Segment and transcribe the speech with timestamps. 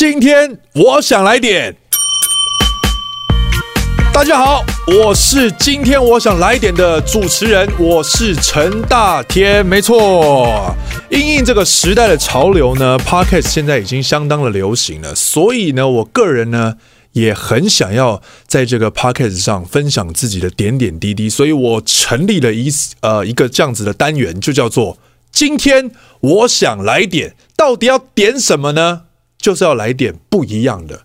[0.00, 1.76] 今天我想来点。
[4.14, 10.74] 大家好，我是今天我想来点的主持人，我是陈大天，没错。
[11.10, 16.76] 因应这个时代的潮流呢，Podcast 现在已经相当的流行了，所以呢，我个人呢
[17.12, 24.96] 也很想要在这个 Podcast 上分享自己的点点滴滴，所以我成立了一呃一个这样子的单元，就叫做
[25.30, 25.90] 今天
[26.20, 29.02] 我想来点，到底要点什么呢？
[29.40, 31.02] 就是要来点不一样的。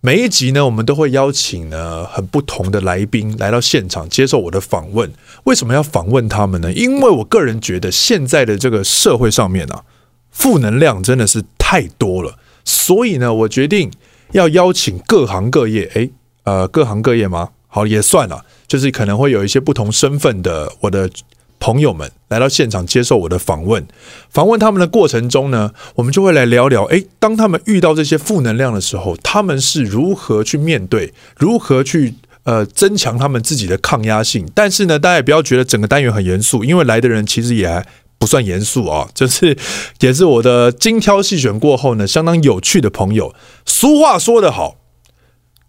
[0.00, 5.10] 每一集呢，我们都会邀请呢很不同的来宾来到现场接受我的访问。
[5.44, 6.72] 为什么要访问他们呢？
[6.72, 9.82] 因为我个人觉得现在的这个社会上面啊，
[10.30, 13.90] 负能量真的是太多了，所以呢，我决定
[14.32, 16.12] 要邀请各行各业，诶，
[16.44, 17.50] 呃，各行各业吗？
[17.66, 21.10] 好，也算了，就是可能会有一些不同身份的我的。
[21.58, 23.86] 朋友们来到现场接受我的访问，
[24.30, 32.14] 访问他们的过程中呢，我们就会来聊聊，诶，当他们遇到这些负能量的时候，他们是如何去面对，如何去
[32.44, 34.46] 呃增强他们自己的抗压性。
[34.54, 37.84] 但是呢，大家也不要觉得整个单元很严肃，因为来的人其实也还
[38.18, 39.56] 不算严肃啊，就是
[40.00, 43.34] 也是我的精挑细选过后呢，相当有趣的朋友。
[43.64, 44.76] 俗话说得好，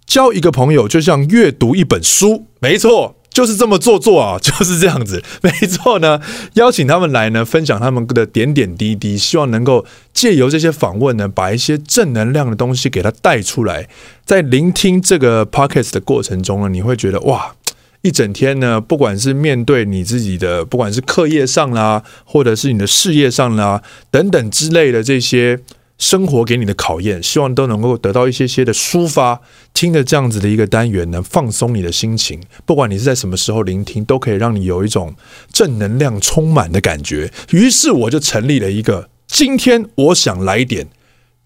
[0.06, 3.17] 交一个朋友就像阅读一本书，没错。
[3.38, 6.19] 就是这么做作啊， 就是这样子，没错呢。
[6.53, 13.88] 邀请他们来呢，分享他们的点点滴滴，希望能够借由这些访问呢，把一些正能量的东西给他带出来。
[14.25, 17.53] 在聆听这个 podcast 的过程中呢，你会觉得哇，
[18.02, 25.59] 一整天呢，不管是面对你自己的，不管是课业上啦，或者是你的事业上啦，等等之类的这些。
[25.98, 29.42] 生活给你的考验，希望都能够得到一些些的抒发。
[29.73, 32.42] 听着这样子的一个单元呢，放松你的心情。
[32.66, 35.16] 不管你是在什么时候聆听，都可以让你有一种
[35.52, 37.31] 正能量充满的感觉。
[37.52, 40.88] 于是我就成立了一个，今天我想来点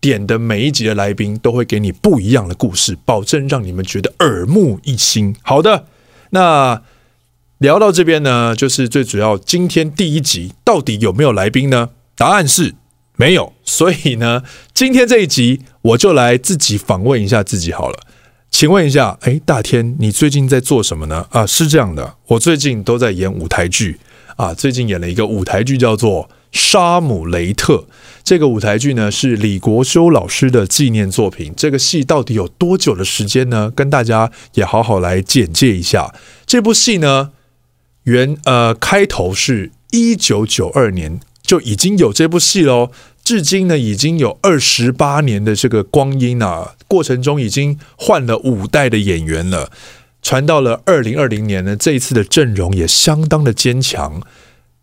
[0.01, 5.35] 点的每一集的来宾都会给你不一样的故事，保证让你们觉得耳目一新。
[5.43, 5.85] 好的，
[6.31, 6.81] 那
[7.59, 11.91] 聊到这边呢，就是最主要，今天第一集到底有没有来宾呢？
[12.17, 12.75] 答案是。
[13.21, 14.41] 没有，所以呢，
[14.73, 17.99] 今天这一集我就来自己访问一下自己好了。
[18.49, 21.27] 请问一下，哎，大天，你最近在做什么呢？
[21.29, 23.99] 啊，是这样的，我最近都在演舞台剧
[24.37, 27.75] 啊，最近演了一个舞台剧叫做《莎姆雷特》。
[28.23, 31.53] 这个舞台剧呢是李国修老师的纪念作品。
[31.55, 33.71] 这个戏到底有多久的时间呢？
[33.75, 36.11] 跟大家也好好来简介一下。
[36.47, 37.29] 这部戏呢，
[38.05, 41.19] 原呃开头是一九九二年。
[41.43, 42.91] 就已经有这部戏喽，
[43.31, 49.71] 至今呢已经有二十八年的这个光阴啊，过程中已经换了五代的演员了，
[50.21, 54.21] 传到了二零二零年呢，这一次的阵容也相当的坚强。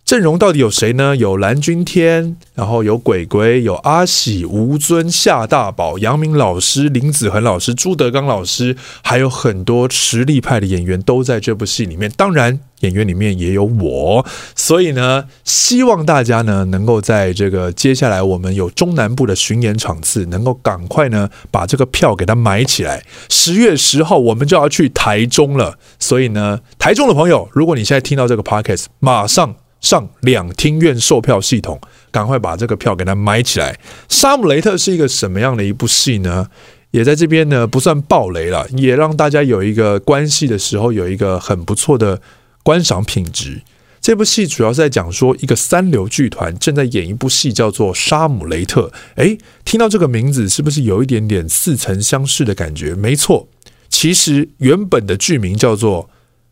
[0.08, 1.14] 阵容到底有谁呢？
[1.14, 12.10] 有蓝钧天，然后有鬼鬼，有阿喜、吴尊、夏大宝、杨明老师、林子恒老师、朱德刚老师，还有很多实力派的演员都在这部戏里面。
[12.16, 14.24] 当然，演员里面也有我。
[14.56, 23.04] 所以呢，希望大家呢能够在这个接下来我们有中南部的巡演场次，能够赶快呢把这个票给它买起来。
[23.28, 29.54] 十月十号我们就要去台中了，所以呢，台中的朋友，如果你现在听到这个 podcast，马上。
[29.80, 31.80] 上两厅院售票系统，
[32.10, 33.72] 赶快把这个票给它买起来。
[34.08, 36.48] 《莎姆雷特》是一个什么样的一部戏呢？
[36.90, 42.20] 也在这边呢，不算爆雷了，也让大家有一个关系的时候有一个很不错的
[42.62, 43.62] 观赏品质。
[44.00, 48.88] 这部戏主要是在讲说，一个三流剧团正在演一部戏，叫做《莎姆雷特》。
[49.16, 52.94] 诶，听到这个名字，是不是有一点点似曾相识的感觉？
[52.94, 53.46] 没错，
[53.88, 56.10] 其实原本的剧名叫做。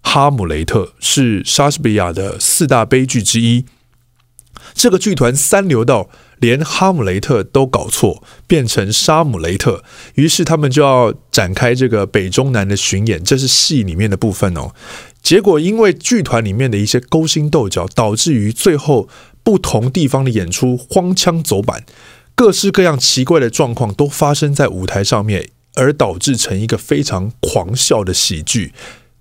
[0.09, 3.67] 哈姆雷特是莎士比亚的四大悲剧之一。
[4.72, 6.09] 这个剧团三流到
[6.39, 9.83] 连哈姆雷特都搞错，变成莎姆雷特。
[10.15, 14.71] 于是他们就要展开这个北中南的巡演，这是戏里面的部分哦。
[15.21, 19.09] 结果因为剧团里面的一些勾心斗角，导致于最后
[19.43, 21.84] 不同地方的演出荒腔走板，
[22.37, 28.72] 各式各样奇怪的状况都发生在舞台上面，而导致成一个非常狂笑的喜剧。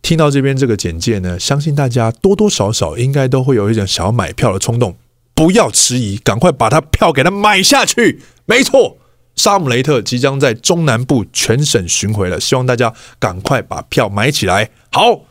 [0.06, 4.96] 听到这边这个简介呢，相信大家多多少少应该都会有一种想要买票的冲动，
[5.34, 8.22] 不要迟疑，赶快把它票给它买下去。
[8.46, 9.00] 没错，
[9.36, 14.70] 莎姆雷特即将在中南部全省巡回了，希望大家赶快把票买起来。
[14.92, 15.22] 好，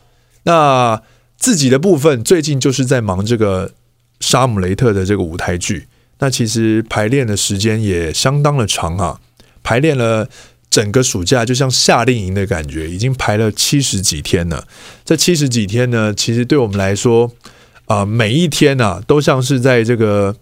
[0.42, 1.00] 那
[1.36, 3.70] 自己的部分最近就是在忙这个
[4.18, 5.86] 莎姆雷特的这个舞台剧，
[6.18, 9.20] 那其实排练的时间也相当的长啊，
[9.62, 10.28] 排练了。
[10.74, 14.66] 整个暑假就像夏令营的感觉，已经排了七十几天了。
[15.04, 17.30] 这七十几天呢，其实对我们来说，
[17.84, 20.34] 啊、每一天啊，都像是在这个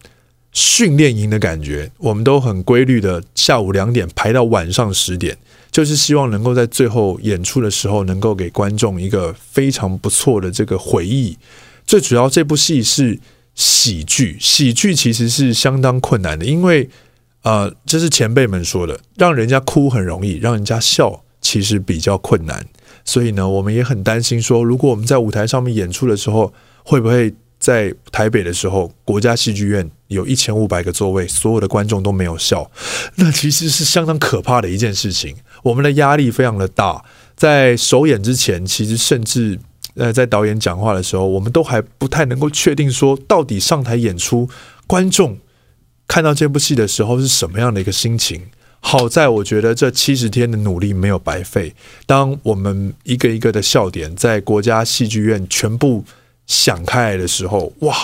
[0.52, 5.37] 训练营的感觉，我们都很规律的下午两点排到晚上十点，
[5.70, 11.37] 就是希望能够在最后演出的时候，能够给观众一个非常不错的这个回忆。
[11.87, 13.20] 最主要，这部戏是
[13.55, 16.88] 喜剧，喜剧其实是相当困难的，因为
[17.42, 22.66] 呃，这是前辈们说的，让人家哭很容易，让人家笑其实比较困难。
[23.04, 26.52] 所以呢，我们也很担心说，如果我们在舞台上面演出的时候，
[26.84, 27.34] 会不会？
[27.62, 32.68] 在台北的时候，国家戏剧院有一千五百个座位，所有的观众都没有笑，
[33.14, 35.36] 那其实是相当可怕的一件事情。
[35.62, 37.00] 我们的压力非常的大，
[37.36, 39.56] 在首演之前，其实甚至
[39.94, 44.50] 呃，在导演讲话的时候，我们都还不太能够确定说，到底上台演出，
[44.88, 45.38] 观众
[46.12, 48.43] 看到这部戏的时候是什么样的一个心情。
[48.81, 51.75] 好在我觉得这七十天的努力没有白费，
[52.05, 56.05] 当我们一个一个的笑点在国家戏剧院全部。
[56.44, 57.94] 想开来的时候，哇，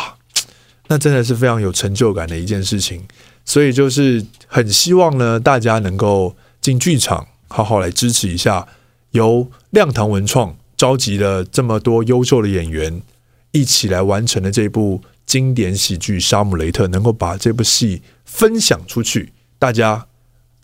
[0.86, 3.04] 那真的是非常有成就感的一件事情。
[3.44, 8.66] 所以就是很希望呢，大家能够进剧场，好好来支持一下，
[9.10, 13.02] 由亮堂文创召集了这么多优秀的演员，
[13.50, 19.34] 一起来完成的这部经典喜剧《沙姆雷特》，能够把这部戏分享出去。
[19.58, 20.06] 大家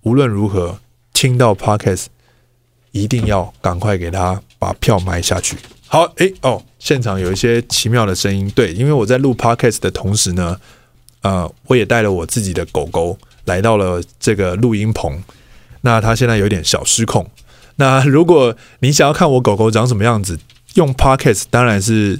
[0.05, 0.81] 无论如何
[1.13, 2.07] 听到 Podcast，
[2.93, 5.59] 一定要赶快给他把票买下去。
[5.87, 8.51] 好，哎哦，现场有一些奇妙的声音。
[8.53, 10.59] 对，因为我在录 podcast 的同时呢，
[11.21, 15.23] 呃，我也带了我自己的狗狗来到了这个录音棚。
[15.83, 17.31] 那它现在有点小失控。
[17.77, 20.39] 那如果你想要看我狗狗长什么样子，
[20.75, 22.19] 用 podcast 当然是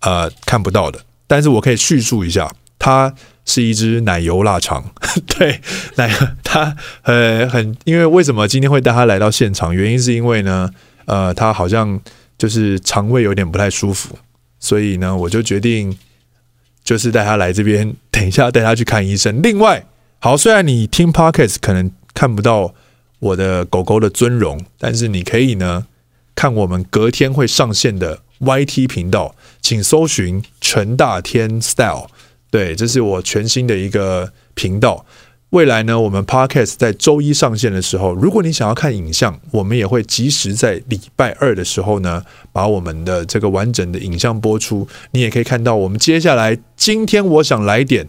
[0.00, 1.04] 呃看不到的。
[1.26, 4.92] 但是我可以叙述一下，它是一只奶油腊肠。
[5.26, 5.60] 对，
[5.96, 6.10] 奶
[6.42, 9.74] 它呃很，因为为什么今天会带它来到现场？
[9.74, 10.70] 原因是因为呢，
[11.06, 12.00] 呃，它好像。
[12.36, 14.18] 就是肠胃有点不太舒服，
[14.58, 15.96] 所以呢，我就决定
[16.82, 19.40] 就是带它来这边，等一下带它去看医生。
[19.40, 19.86] 另外，
[20.18, 22.74] 好，虽然你听 Podcast 可能看不到
[23.20, 25.86] 我的狗狗的尊容，但是你可以呢
[26.34, 32.06] 看我们隔天会上线的 YT 频道，请搜寻陈大天 Style，
[32.50, 35.04] 对，这是我全新的一个频道。
[35.50, 44.88] 未来呢，我们 Podcast 在周一上线的时候，如果你想要看影像，我们也会及时在礼拜二的时候呢，把我们的这个完整的影像播出。
[45.12, 48.08] 你也可以看到，我们接下来今天我想来点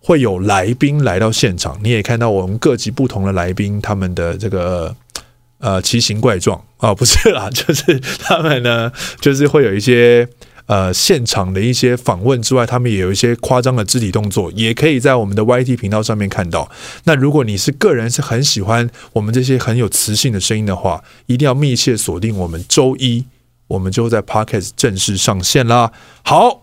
[0.00, 4.94] 会有来宾来到现场，你也看到我们各级不同的来宾他们的这个
[5.58, 10.28] 呃奇形怪状啊，不是啦， 就是他们呢，就是会有一些。
[10.68, 16.68] 呃，现场的一些访问之外，他们也有一些夸张的肢体动作，也可以在我们的 YT 频道上面看到。
[17.04, 23.24] 那如果你是个人是很喜欢我们这些很有磁性的声音的话，一定要密切锁定我们周一，
[23.68, 25.92] 我们就会在 Podcast 正式上线啦。
[26.24, 26.62] 好，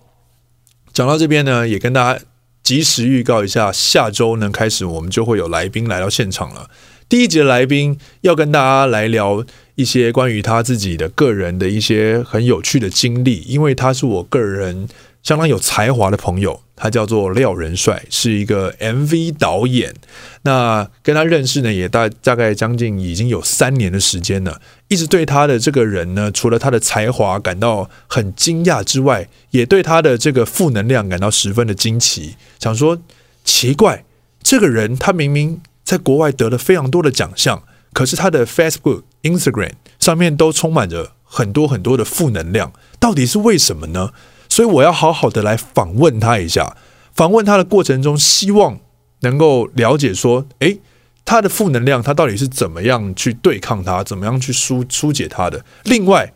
[0.92, 2.20] 讲到这边呢，也跟大家
[2.62, 6.70] 及时预告一下，下周呢开始我们就会有来宾来到现场了。
[7.14, 9.46] 第一集的来宾要跟大家来聊
[9.76, 14.88] 一些关于他自己的个人的一些很有趣的经历，因为他是我个人
[15.22, 19.94] 相当有才华的朋友，他叫做廖仁帅，是一个 MV 导演。
[20.42, 33.00] 那跟他认识呢，也大大概将近已经有三年的时间了，一直对他的这个人呢，除了他的才华感到很惊讶之外，也对他的这个负能量感到十分的惊奇，想说
[33.46, 34.04] 奇怪，
[34.42, 35.62] 这个人他明明。
[35.84, 44.12] 在国外得了非常多的奖项，可是他的 Facebook、Instagram 上面都充满着很多很多的负能量，到底是为什么呢？
[44.50, 46.78] 所以我要好好的来访问他一下。
[47.14, 48.80] 访问他的过程中，希望
[49.20, 50.80] 能够了解说，诶，
[51.26, 55.64] 他的负能量他到底是怎么样去对抗他，怎么样去疏疏解他的。
[55.84, 56.34] 另外，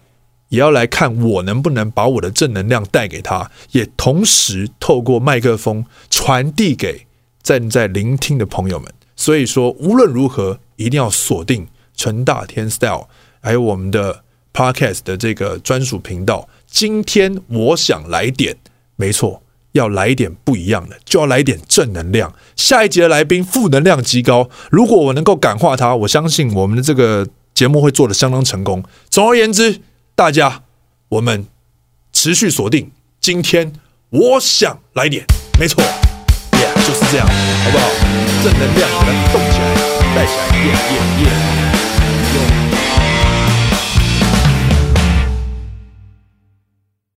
[0.50, 7.08] 也要来看我能不能把我的正能量带给他，也同时透过麦克风传递给
[7.42, 8.94] 正在聆听的朋友们。
[9.18, 13.08] 所以说，无论如何，一定要锁定陈大天 Style，
[13.42, 16.48] 还有我们的 Podcast 的这个专属频道。
[16.70, 18.58] 今天我想来点，
[18.96, 22.34] 没错，要来点不一样的，就要来点正能量。
[22.56, 28.84] 下一集的来宾负能量极高，如果我能够感化他，我相信我们的这个节目会做得相当成功。
[29.10, 29.82] 总而言之，
[30.16, 30.64] 大家
[31.10, 31.48] 我们
[32.14, 32.92] 持续锁定。
[33.20, 33.74] 今天
[34.10, 35.26] 我想来点，
[35.60, 35.84] 没错
[36.88, 37.84] 就是这样，好不好？
[38.42, 39.66] 正能量，给它动起来，
[40.16, 41.97] 带起来，耶耶耶！